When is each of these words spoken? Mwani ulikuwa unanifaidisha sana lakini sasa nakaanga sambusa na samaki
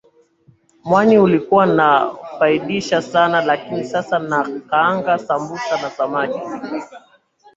Mwani 0.85 1.17
ulikuwa 1.17 1.63
unanifaidisha 1.65 3.01
sana 3.01 3.41
lakini 3.45 3.83
sasa 3.83 4.19
nakaanga 4.19 5.17
sambusa 5.19 5.81
na 5.81 5.89
samaki 5.89 6.39